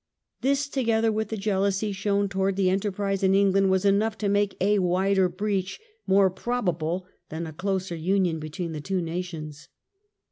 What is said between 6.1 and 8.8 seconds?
probable than a closer union between